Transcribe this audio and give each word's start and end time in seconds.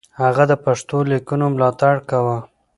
هغه 0.21 0.43
د 0.51 0.53
پښتو 0.65 0.97
ليکنو 1.11 1.45
ملاتړ 1.55 1.95
کاوه. 2.09 2.37